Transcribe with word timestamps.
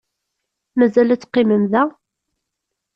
Mazal 0.77 1.09
ad 1.13 1.21
teqqimem 1.21 1.63
da? 1.71 1.83